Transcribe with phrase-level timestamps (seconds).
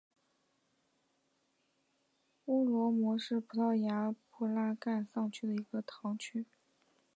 [2.45, 6.47] 乌罗什是葡萄牙布拉干萨区的一个堂区。